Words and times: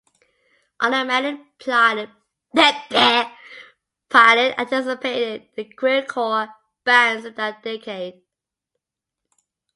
Automatic 0.79 1.59
Pilot 1.59 2.09
anticipated 4.11 5.49
the 5.55 5.65
queercore 5.79 6.51
bands 6.83 7.29
by 7.29 7.49
a 7.49 7.61
decade. 7.61 8.23